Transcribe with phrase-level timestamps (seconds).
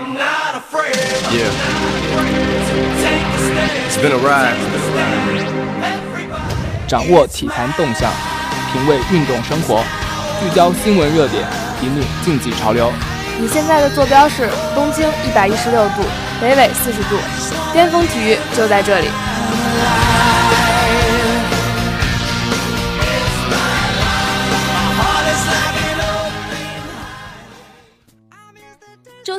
[0.00, 1.52] Yeah.
[3.86, 4.56] It's been a ride.
[6.88, 8.10] 掌握体坛动向，
[8.72, 9.84] 品味运动生活，
[10.40, 11.44] 聚焦新闻热点，
[11.82, 12.90] 引领竞技潮流。
[13.38, 16.02] 你现在的坐标是东经一百一十六度，
[16.40, 17.18] 北纬四十度，
[17.74, 19.08] 巅峰体育就在这里。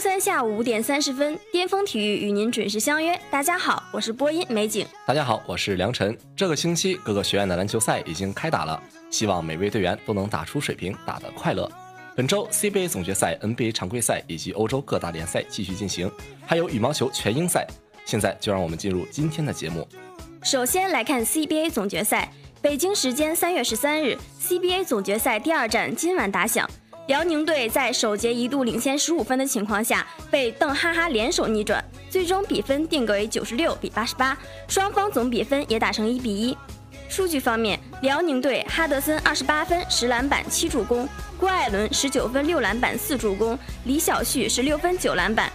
[0.01, 3.15] 三下午五点三十分，巅峰体育与您准时相约。
[3.29, 4.83] 大家好，我是播音美景。
[5.05, 6.17] 大家好，我是梁晨。
[6.35, 11.71] 这个星期各个学院的篮球赛已经开打了，希望每位队员都能打出水平，打得快乐。
[12.15, 16.11] 本周 CBA 总决赛、NBA 常规赛以及欧洲各大联赛继续进行，
[16.47, 17.67] 还有羽毛球全英赛。
[18.03, 19.87] 现在就让我们进入今天的节目。
[20.41, 26.67] 首先来看 CBA 总决赛，北京时间三月十三日，CBA 总决赛第二战今晚打响。
[27.11, 34.37] 辽宁队在首节一度领先十五分的情况下，被邓哈哈联手逆转，最终比分定格为九十六比八十八，
[34.69, 36.57] 双方总比分也打成一比一。
[37.09, 41.05] 数据方面，辽宁队哈德森二十八分十篮板七助攻，
[41.37, 45.51] 郭艾伦十九分六篮板四助攻，李晓旭十六分九篮板。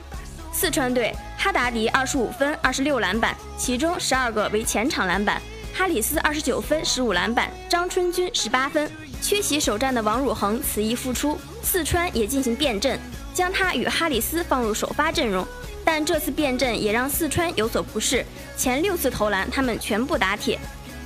[0.53, 5.41] 四川队哈达迪二十五分二十六篮板，其中十二个为前场篮板；
[5.75, 8.91] 哈里斯二十九分十五篮板，张春军十八分。
[9.21, 12.99] 缺席首战的王汝恒此役复出，四川也进行变阵，
[13.35, 15.47] 将他与哈里斯放入首发阵容。
[15.85, 18.25] 但这次变阵也让四川有所不适，
[18.57, 20.59] 前六次投篮他们全部打铁，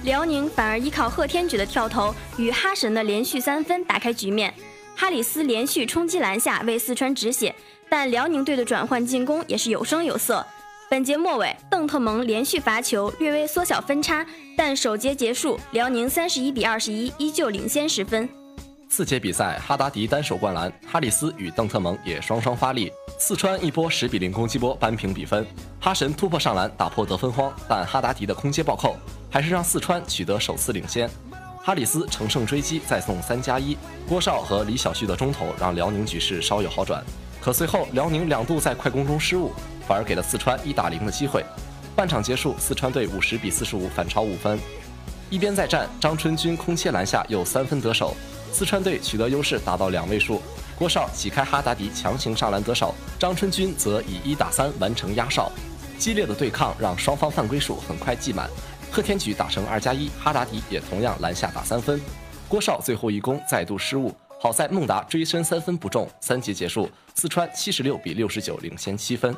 [0.05, 4.53] 辽宁反而依靠贺天举的跳投与哈神的连续三分打开局面。
[4.97, 7.55] 哈里斯连续冲击篮下为四川止血，
[7.89, 10.47] 但辽宁队的转换进攻也是有声有色。
[10.91, 18.29] 本节末尾，邓特蒙连续罚球，略微缩小分差，但首节结束，辽宁三十一比二十一依旧领先十分。
[18.89, 25.47] 四节比赛，哈达迪单手灌篮，哈里斯与邓特蒙也双双发力，四川一波十比零攻击波扳平比分。
[25.79, 28.97] 哈神突破上篮打破得分荒，但哈达迪的空接暴扣
[29.31, 31.09] 还是让四川取得首次领先。
[31.63, 37.01] 哈里斯乘胜追击，再送三加一，郭少和李晓旭的中投让辽宁局势稍有好转。
[37.41, 39.53] 可随后辽宁两度在快攻中失误。
[39.91, 41.45] 反而给了四川一打零的机会。
[41.97, 44.57] 半场结束，四川队五十比四十五反超五分。
[45.29, 48.15] 一边再战，张春军空切篮下又三分得手，
[48.53, 50.41] 四川队取得优势达到两位数。
[50.79, 55.51] 郭少挤开哈达迪强行上篮得手，张春军则以一打三完成压哨。
[55.99, 58.49] 激烈的对抗让双方犯规数很快计满。
[58.93, 62.01] 贺天举打成二加一，哈达迪也同样篮下打三分。
[62.47, 66.09] 郭少最后一攻再度失误，好在孟达追身三分不中。
[66.21, 69.37] 三节结束，四川七十六比六十九领先七分。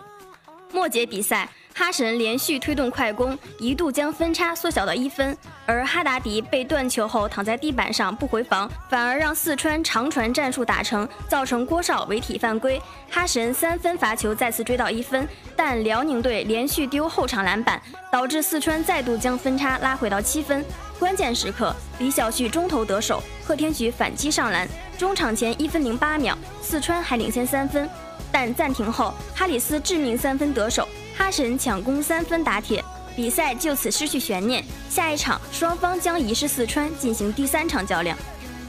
[0.72, 12.80] 末节比赛，哈神连续推动快攻，一度将分差缩小到一分，而哈达迪被断球后躺在地板上不回防，反而让四川长传战术打成，造成郭少违体犯规。
[13.10, 17.80] 哈神三分罚球再次追到一分，但辽宁队连续丢后场篮板，
[18.10, 20.64] 导致四川再度将分差拉回到七分。
[20.98, 24.66] 关键时刻，李晓旭中投得手，贺天举反击上篮，
[24.96, 27.88] 中场前一分零八秒，四川还领先三分。
[28.32, 32.82] 但暂停后，哈里斯致命三分得手，哈神抢攻三分打铁，
[33.14, 34.64] 比赛就此失去悬念。
[34.88, 38.16] 下一场双方将移师四川进行第三场较量。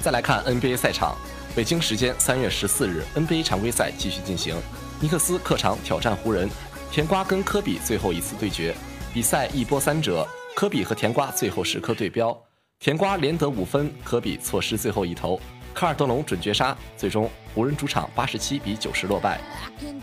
[0.01, 1.15] 再来看 NBA 赛场，
[1.55, 4.55] 北京时间三月十四日，NBA 常规赛继续进行，
[4.99, 6.49] 尼克斯客场挑战湖人，
[6.91, 8.75] 甜瓜跟科比最后一次对决，
[9.13, 12.37] 比赛一波三折，科比和甜瓜最后时刻对标，
[12.79, 15.39] 甜瓜连得五分，科比错失最后一投。
[15.73, 19.39] 卡尔德隆准绝杀，最终湖人主场八十七比九十落败。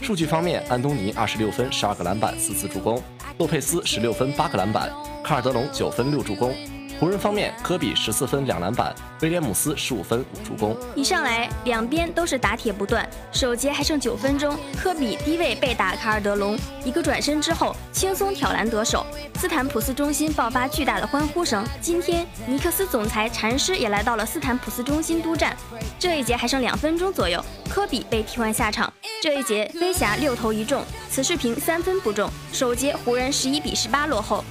[0.01, 2.99] 数据方面，安东尼二十六分、十二个篮板、四次助攻；
[3.39, 4.89] 洛佩斯十六分、八个篮板；
[5.25, 6.55] 卡尔德隆九分、六助攻。
[7.01, 10.77] 湖人方面，科比十四分两篮板，威廉姆斯十五分五助攻。
[10.95, 13.09] 一上来，两边都是打铁不断。
[13.33, 19.07] 首节还剩九分钟，科比低位被打卡尔德隆，一个转身之后轻松挑篮得手。
[19.37, 21.65] 斯坦普斯中心爆发巨大的欢呼声。
[21.81, 25.57] 今天尼克斯总裁禅师也来到了斯坦普斯中心督战。
[25.99, 28.93] 这一节还剩两分钟左右，科比被替换下场。
[29.23, 32.31] 这一节飞侠六投一中，此视频三分不中。
[32.53, 34.45] 首节湖人十一比十八落后。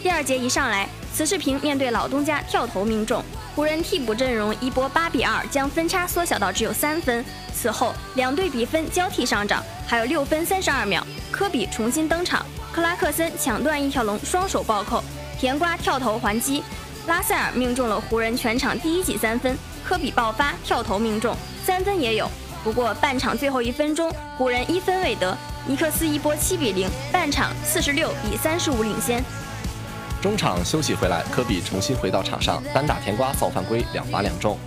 [0.00, 0.88] 第二节一上来。
[1.16, 3.24] 此视频面对老东家跳投命中，
[3.54, 7.24] 湖人替补阵容一波八比二将分差缩小到只有三分。
[7.54, 15.02] 此后两队比分交替上涨，还有六分三十二秒，科比重新登场，克拉克森抢断一条龙，双手暴扣，
[15.40, 16.62] 甜瓜跳投还击，
[17.06, 21.34] 拉塞尔命中了湖人全场第一记三分，科比爆发跳投命中，
[21.64, 22.30] 三分也有。
[22.62, 25.34] 不过半场最后一分钟，湖人一分未得，
[25.66, 29.24] 尼克斯一波七比零，半场四十六比三十五领先。
[30.26, 34.58] 中场休息回来，科比重新回到场上，单打甜瓜造犯规，两罚两中。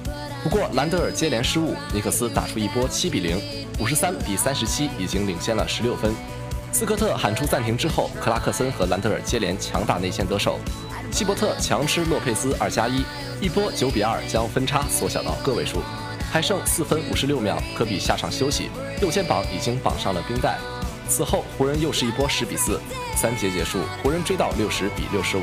[0.41, 3.37] 不过兰德尔接连失误，尼克斯打出一波七比零。
[3.77, 6.15] 五十三比三十七，已经领先了十六分。
[6.71, 10.57] 斯科特喊出暂停之后，克拉克森和兰德尔接连强打内线得手，
[11.11, 13.03] 希伯特强吃洛佩斯二加一，
[13.41, 15.81] 一波九比二将分差缩小到个位数。
[16.31, 18.69] 还剩四分五十六秒，科比下场休息，
[19.01, 20.57] 右肩膀已经绑上了冰袋。
[21.09, 22.79] 此后湖人又是一波十比四，
[23.15, 25.41] 三节结束，湖人追到六十比六十五。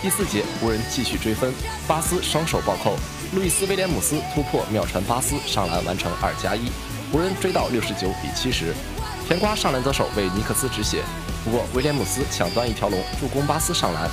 [0.00, 1.52] 第四节湖人继续追分，
[1.88, 2.96] 巴斯双手暴扣，
[3.34, 6.70] 路易斯威廉姆斯突破妙传巴斯上篮完成二加一，
[7.10, 8.72] 湖人追到六十九比七十。
[9.26, 11.02] 甜瓜上篮得手为尼克斯止血，
[11.44, 14.08] 不过威廉姆斯抢断一条龙助攻巴斯上篮，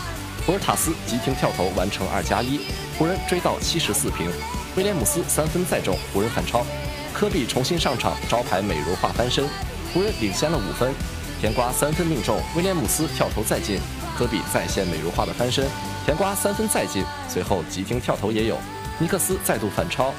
[0.45, 2.61] 博尔塔斯急停跳投完成二加一，
[2.97, 4.31] 湖人追到七十四平。
[4.77, 6.65] 威廉姆斯三分再中，湖人反超。
[7.13, 9.45] 科比重新上场，招牌美如画翻身，
[9.93, 10.93] 湖人领先了五分。
[11.39, 13.79] 甜瓜三分命中，威廉姆斯跳投再进，
[14.15, 15.67] 科比再现美如画的翻身。
[16.05, 18.57] 甜瓜三分再进，随后急停跳投也有。
[18.99, 20.13] 尼克斯再度反超，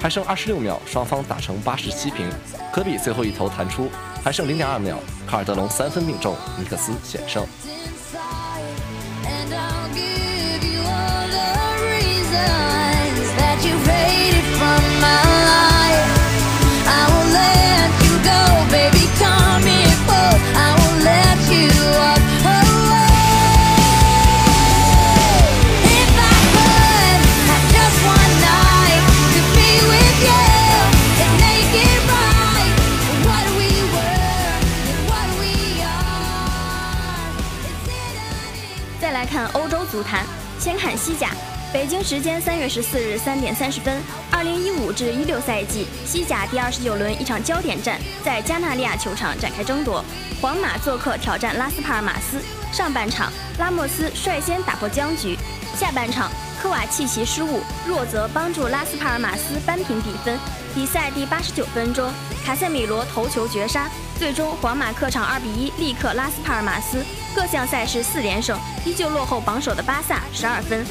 [0.00, 2.26] 还剩二十六秒，双方打成八十七平。
[2.72, 3.90] 科比最后一投弹出，
[4.24, 4.98] 还剩零点二秒，
[5.28, 7.46] 卡尔德隆三分命中，尼克斯险胜。
[42.02, 50.04] 时间三月十四日三点三十分，二零一五至一六赛季西甲第二十九轮一场焦点战在加纳利亚球场展开争夺。
[50.40, 52.40] 皇马做客挑战拉斯帕尔马斯。
[52.72, 55.36] 上半场，拉莫斯率先打破僵局；
[55.78, 60.38] 下半场，科瓦契奇失误，弱则帮助拉斯帕尔马斯扳平比分。
[60.74, 62.10] 比赛第八十九分钟，
[62.44, 63.88] 卡塞米罗头球绝杀，
[64.18, 70.84] 最终皇马客场二比一力克拉斯帕尔马斯，各项赛事四连胜，依旧落后榜首的巴萨十二分。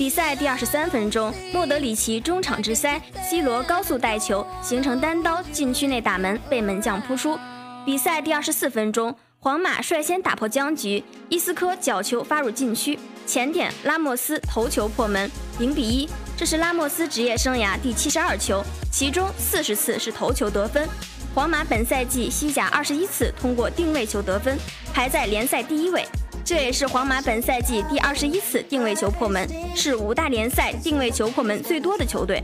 [0.00, 2.98] 比赛第二十三分钟，莫德里奇中场直塞
[3.28, 7.38] ，C 罗高速带球形成单刀，禁区内打门被门将扑出。
[7.84, 16.08] 比赛第二十四分钟，皇马率先打破僵局，伊斯科角球发入禁区，前点拉莫斯头球破门，零比一。
[16.34, 20.88] 这是拉莫斯职业生涯第七十二球，其中四十次是头球得分。
[21.34, 24.56] 皇马本赛季西甲二十一次通过定位球得分，
[24.94, 26.06] 排在联赛第一位。
[26.50, 32.42] 这也是皇马本赛季第二十一次定位球破门，是五大联赛定位球破门最多的球队。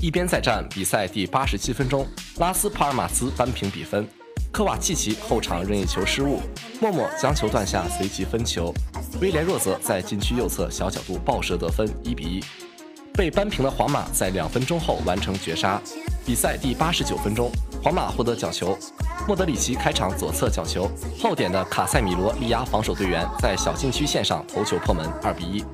[0.00, 2.06] 一边再战，比赛第八十七分钟，
[2.38, 4.06] 拉斯帕尔马斯扳平比分。
[4.52, 6.38] 科瓦契奇后场任意球失误，
[6.80, 8.72] 默默将球断下，随即分球。
[9.20, 12.40] 威廉若泽在禁区右侧小角度爆射得分，一比一。
[13.14, 15.82] 被扳平的皇马在两分钟后完成绝杀。
[16.24, 17.50] 比赛第八十九分钟，
[17.82, 18.78] 皇马获得角球。
[19.26, 20.90] 莫德里奇开场左侧角球，
[21.20, 25.64] 后点的卡塞米罗力压防守队员，在小禁区线上头球破门，二比一。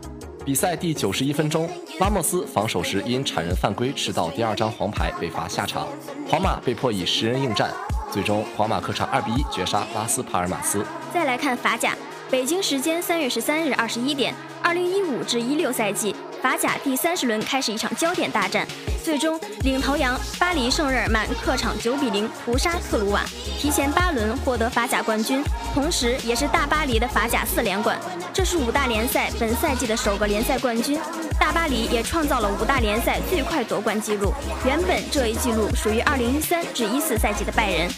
[0.45, 1.69] 比赛第九十一分钟，
[1.99, 5.89] 拉莫斯防守时因铲人犯规迟到第二张黄牌被罚下场，
[6.29, 7.71] 皇马被迫以十人应战，
[8.13, 10.85] 最终皇马客场二比一绝杀拉斯帕尔马斯。
[11.13, 11.97] 再来看法甲，
[12.31, 16.15] 北京时间三月十三日二十一点，二零一五至一六赛季。
[16.43, 18.65] 法甲第三十轮开始一场焦点大战，
[19.09, 23.25] 最终领头羊巴黎圣日耳曼客场九比零屠杀特鲁瓦，
[23.59, 27.99] 提前八轮获得法甲冠军，同时也是大巴黎的法甲四连冠。
[28.35, 31.01] 这是五大联赛本赛季的首个联赛冠军，
[31.41, 34.31] 大巴黎也创造了五大联赛最快夺冠纪录。
[34.67, 37.91] 原本这一纪录属于二零一三至一四赛季的拜仁。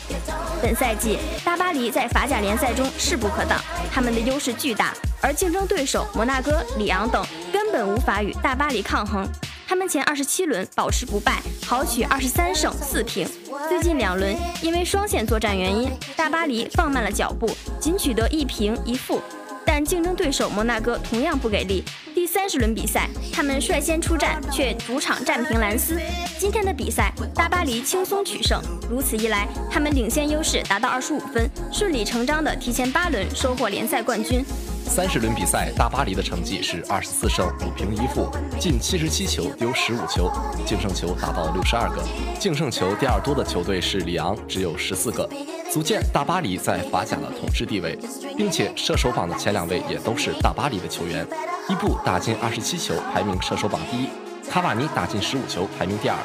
[0.62, 3.60] 本赛季大巴黎在法甲联赛中势不可挡，
[3.92, 7.26] 他们的优势巨大，而竞争对手摩纳哥、里昂等。
[7.52, 9.28] 根本无法与大巴黎抗衡，
[9.70, 13.24] 他们前二十七轮保持不败，豪取二十三胜四平。
[13.68, 17.48] 最近两轮因为双线作战原因，大巴黎放慢了脚步，
[17.78, 19.22] 仅取得一平一负。
[19.64, 25.96] 但竞争对手摩纳哥同样不给力，第三十轮比赛他们率先出战，却主场战平兰斯。
[26.36, 28.60] 今天的比赛，大巴黎轻松取胜，
[28.90, 34.44] 如此一来，他们领先优势达到二十五分，顺理成章地提前八轮收获联赛冠军。
[34.86, 40.30] 三十轮比赛，大巴黎的成绩是二十四胜五平一负，进七十七球，丢十五球，
[40.66, 42.02] 净胜球达到六十二个。
[42.38, 45.28] 净胜球第二多的球队是里昂，只有十四个，
[45.72, 47.96] 足见大巴黎在法甲的统治地位，
[48.36, 51.26] 并且射手榜的前两位也都是大巴黎的球员。
[51.68, 54.06] 伊布打进二十七球，排名射手榜第一；
[54.50, 56.16] 卡瓦尼打进十五球，排名第二。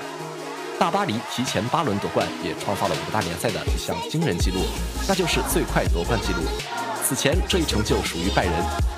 [0.77, 4.59] 大巴黎提前八轮夺冠，也创造了五大联赛的一项惊人纪录，
[5.07, 6.39] 那就是最快夺冠纪录。
[7.07, 8.53] 此前这一成就属于拜仁。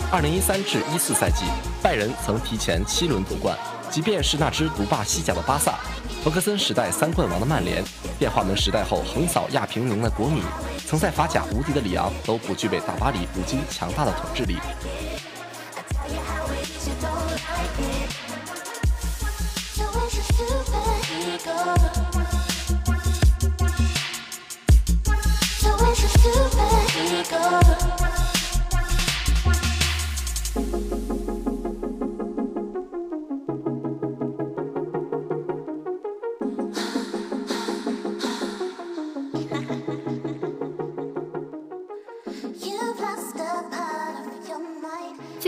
[0.10, 1.44] 二零一三至一四赛季，
[1.84, 3.58] 拜仁曾提前七轮夺冠。
[3.90, 5.78] 即便是那支独霸西甲的巴萨，
[6.24, 7.84] 弗格森时代三冠王的曼联，
[8.18, 10.42] 变化门时代后横扫亚平宁的国米，
[10.86, 14.56] 曾在法甲无敌的里昂，都不具备大巴黎如今强大的统治力。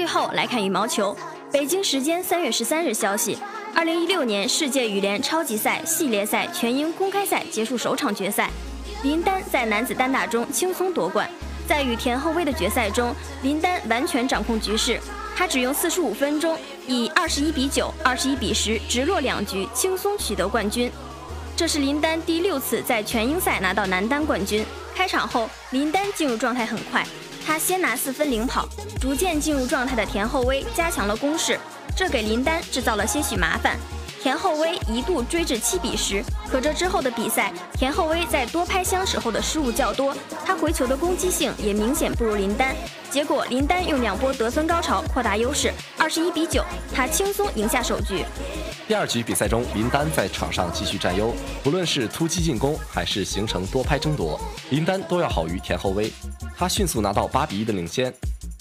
[0.09, 1.15] 后来看羽毛球。
[1.51, 3.37] 北京时间三月十三日消息，
[3.75, 8.49] 二零一六年世界羽联超级赛系列赛全英公开赛结束首场决赛，
[9.03, 11.29] 林丹在男子单打中轻松夺冠。
[11.67, 13.13] 在与田后威的决赛中，
[13.43, 14.99] 林丹完全掌控局势，
[15.35, 20.91] 他只用四十五分钟，以二十一比九、二十一比十直落两局轻松取得冠军。
[21.55, 24.65] 这是林丹第六次在全英赛拿到男单冠军。
[24.95, 27.05] 开场后，林丹进入状态很快。
[27.49, 28.69] 他先拿四分领跑，
[29.01, 31.59] 逐渐进入状态的田后威加强了攻势，
[31.95, 33.75] 这给林丹制造了些许麻烦。
[34.21, 40.15] 田后威一度追至七比十，可这之后的比赛，田后威在多拍相持后的失误较多，
[40.45, 42.75] 他回球的攻击性也明显不如林丹。
[43.09, 46.63] 结果林丹用两波得分高潮扩大优势，二十一比九，
[46.93, 48.23] 他轻松赢下首局。
[48.87, 54.39] 第二局比赛中，林丹在场上继续占优，不论是突击进攻还是形成多拍争夺，
[54.69, 56.13] 林丹都要好于田后威。
[56.59, 58.13] 他迅速拿到八比一的领先，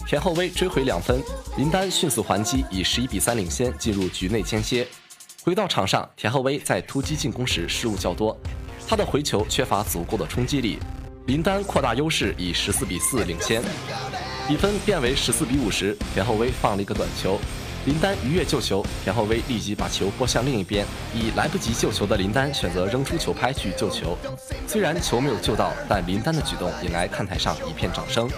[0.07, 1.21] 田后威追回两分，
[1.57, 4.87] 林丹迅速还击，以十一比三领先进入局内间歇。
[5.43, 8.39] 回到场上，田后威在突击进攻时失误较多，
[8.87, 10.79] 他的回球缺乏足够的冲击力，
[11.27, 13.61] 林丹扩大优势，以十四比四领先。
[14.47, 17.37] 比分变为十四比五时，田后威放了一个短球，
[17.87, 24.17] 林丹一跃救球，田后威立即把球拨向另一边，已来不及救球的林丹选择扔出球拍去救球，
[24.67, 28.29] 虽然球没有救到，但林丹的举动引来看台上一片掌声。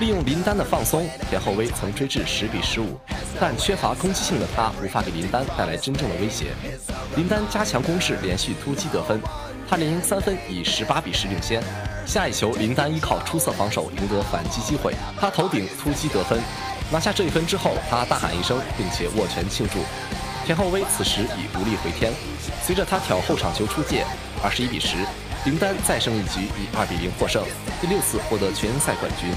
[0.00, 2.98] 利用林丹的放松，田后威曾追至十比十五，
[3.40, 6.46] 但缺乏攻击性的他无法给林丹带来真正的威胁。
[7.16, 9.20] 林丹加强攻势，连续突击得分，
[9.68, 11.62] 他连赢三分，以十八比十领先。
[12.04, 16.40] 下一球，林丹依靠出色防守赢得反击机会，他头顶突击得分，
[16.92, 19.78] 拿下这一分之后，他大喊一声，并且握拳庆祝。
[20.44, 22.12] 田后威此时已无力回天，
[22.62, 24.04] 随着他挑后场球出界，
[24.44, 24.96] 二十一比十，
[25.46, 27.42] 林丹再胜一局，以二比零获胜，
[27.80, 29.30] 第六次获得全英赛冠军。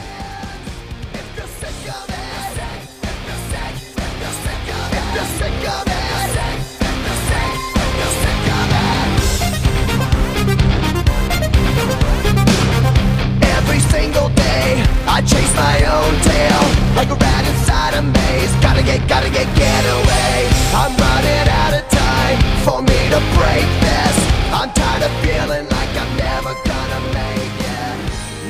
[18.85, 20.47] Get, gotta get, get away.
[20.73, 24.15] I'm running out of time for me to break this.
[24.53, 27.97] I'm tired of feeling like I'm never gonna make it.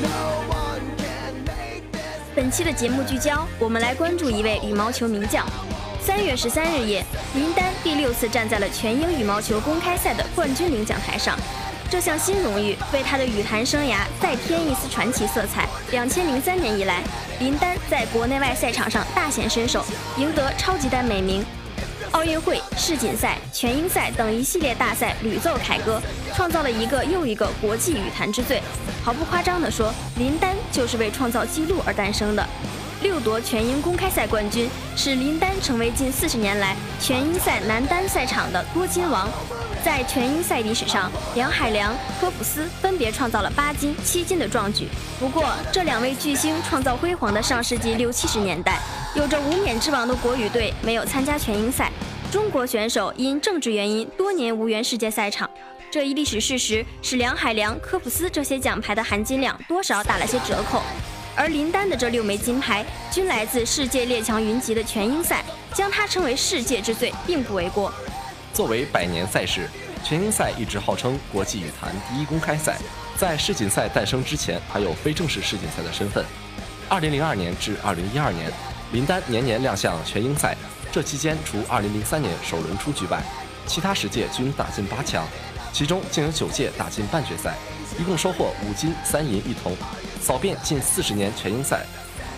[0.01, 2.35] No one can make this.
[2.35, 5.45] 本期的节目聚焦，我们来关注一位羽毛球名将。
[6.01, 11.35] 三月十三日夜，林丹第六次站在了全英羽毛球公开赛的冠军领奖台上，
[11.89, 15.67] 这项新荣誉为他的羽坛生涯再添一丝传奇色彩。
[15.91, 17.01] 两千零三年以来，
[17.39, 19.85] 林丹在国内外赛场上大显身手，
[20.17, 21.45] 赢得超级丹美名。
[22.11, 26.01] 奥运会、世锦赛、全英赛等一系列大赛屡奏凯歌，
[26.33, 28.61] 创造了一个又一个国际羽坛之最。
[29.03, 32.45] 毫不夸张地说，林丹就是为创造纪录而诞生的。
[33.01, 39.29] 六夺全英公开赛冠军，使林丹成为近四十年来全英赛男单赛场的多金王。
[39.85, 44.87] 在全英赛历史上，梁海良、科普斯分别创造了八金、七金的壮举。
[45.19, 48.79] 不过，这两位巨星创造辉煌的上世纪六七十年代，
[49.13, 51.91] 有着无冕之王的国羽队没有参加全英赛，
[52.31, 55.47] 中国选手因政治原因多年无缘世界赛场。
[55.91, 60.81] 这一历史事实使梁海良、科普斯这些奖牌的含金量多少打了些折扣。
[61.35, 67.93] 而林丹的这六枚金牌均来自世界列强云集的全英赛，将他称为世界之最，并不为过。
[68.55, 69.69] 作为百年赛事，
[70.01, 72.77] 全英赛一直号称国际羽坛第一公开赛。
[73.17, 76.24] 在世锦赛诞生之前，还有非正式世锦赛的身份。
[76.89, 78.50] 2002年至2012年，
[78.93, 80.55] 林丹年年亮相全英赛。
[80.89, 83.21] 这期间，除2003年首轮出局外，
[83.67, 85.27] 其他十届均打进八强，
[85.74, 87.55] 其中竟有九届打进半决赛，
[88.00, 89.75] 一共收获五金三银一铜，
[90.21, 91.85] 扫遍近四十年全英赛。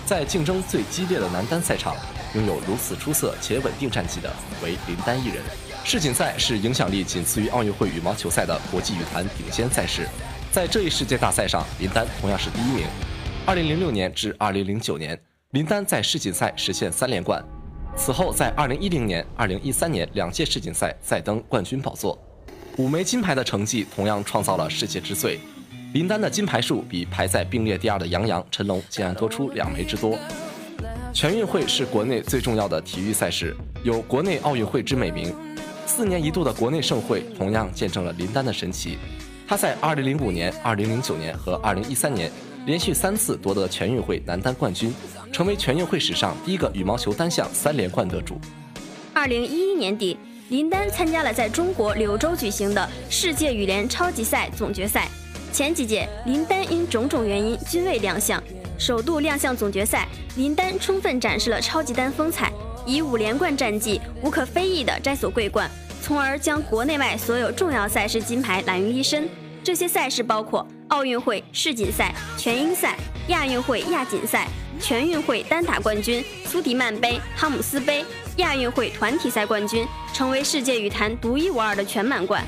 [0.03, 1.95] 在竞争最激烈的男单赛场，
[2.33, 4.33] 拥有如此出色且稳定战绩的，
[4.63, 5.43] 为林丹一人。
[5.83, 10.07] 世锦赛是影响力仅次于奥运会羽毛球赛的国际羽坛顶尖赛事，
[10.51, 12.85] 在这一世界大赛上，林丹同样是第一名。
[13.45, 15.17] 二零零六年至二零零九年，
[15.51, 17.41] 林丹在世锦赛实现三连冠，
[17.95, 22.21] 此后在二零一零年、二零一三年两届世锦赛再登冠军宝座。
[22.77, 25.39] 五枚金牌的成绩同样创造了世界之最。
[25.93, 30.19] 林丹的金牌数比排在并列第二的杨洋、陈龙竟然多出两枚之多。
[31.13, 35.33] 全运会是国内最重要的体育赛事，有“国内奥运会”之美名。
[35.87, 38.97] 四年一度的国内盛会同样见证了林丹的神奇。
[39.47, 42.29] 他在2005年、2009年和2013年
[42.65, 44.93] 连续三次夺得全运会男单冠军，
[45.31, 48.37] 成为全运会史上第一个羽毛球单项三连冠得主。
[49.15, 50.17] 2011年底，
[50.49, 55.07] 林丹参加了在中国柳州举行的世界羽联超级赛总决赛。
[55.53, 58.43] 前几届林丹因种种原因均未亮相，
[58.77, 62.51] 首度亮相总决赛，林丹充分展示了超级丹风采，
[62.87, 65.69] 以五连冠战绩无可非议地摘所桂冠，
[66.01, 69.29] 从而将国内外所有重要赛事金牌揽于一身。
[69.61, 72.95] 这些赛事包括奥运会世锦赛、全英赛、
[73.27, 74.47] 亚运会亚锦赛、
[74.79, 78.05] 全运会单打冠军、苏迪曼杯、哈姆斯杯、
[78.37, 82.41] 亚运会团体赛冠军，成为世界羽坛独一无二的全满贯。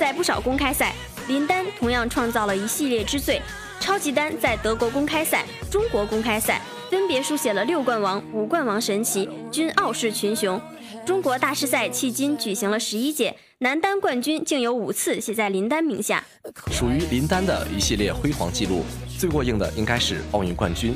[0.00, 0.94] 在不少公开赛。
[1.26, 3.38] 林丹同样创造了一系列之最，
[3.80, 10.58] 超级丹在德国公开赛、中国公开赛分别书写了六冠王、五冠王神奇，均傲视群雄。
[11.04, 16.24] 中国大师赛迄今举行了十一届，男单冠军竟有五次写在林丹名下，
[16.70, 18.82] 属于林丹的一系列辉煌记录。
[19.18, 20.94] 最过硬的应该是奥运冠军。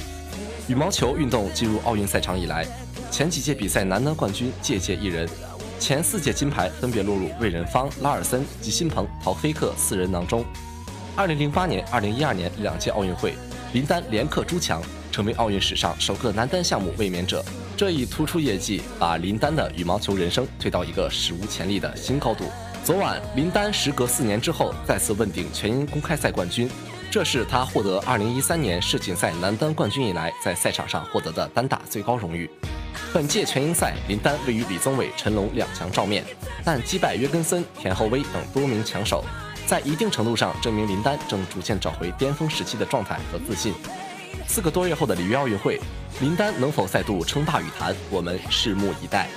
[0.67, 2.67] 羽毛球运动进入奥运赛场以来，
[3.11, 5.29] 前几届比赛男单冠军届届一人。
[5.79, 10.45] 前四届金牌分别落入魏仁芳、拉尔森、吉辛鹏、陶菲克四人囊中。
[11.17, 13.35] 二零零八年、二零一二年两届奥运会，
[13.73, 14.81] 林丹连克朱强，
[15.13, 17.45] 成为奥运史上首个男单项目卫冕者。
[17.77, 22.47] 这一突出业绩，把林丹的羽毛球人生推到一个史无前例的新高度。
[22.83, 26.69] 昨晚，林丹时隔四年之后再次问鼎全英公开赛冠军，
[27.11, 32.51] 这是他获得二零一三年世锦赛男单冠军以来在赛场上获得的单打最高荣誉。
[33.13, 36.25] 本届全英赛，林丹位于李宗伟、陈龙两强照面，
[36.65, 39.25] 但击败约根森、田浩威等多名强手，
[39.67, 43.75] 在一定程度上证明林丹正逐渐找回巅峰时期的状态和自信。
[44.47, 45.81] 四个多月后的里约奥运会，
[46.21, 49.29] 林丹能否再度称霸羽坛，我们拭目以待。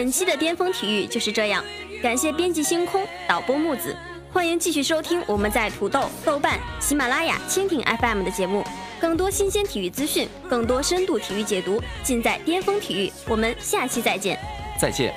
[0.00, 1.62] 本期的巅峰体育就是这样，
[2.02, 3.94] 感谢编辑星空，导播木子，
[4.32, 8.64] 欢迎继续收听我们在土豆、豆瓣、喜马拉雅、蜻蜓 FM 的节目，
[8.98, 13.12] 更多新鲜体育资讯，更多深度体育解读，尽在巅峰体育。
[13.28, 14.38] 我们下期再见，
[14.80, 15.12] 再见。